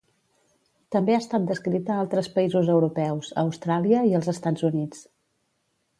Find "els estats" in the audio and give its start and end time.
4.21-4.71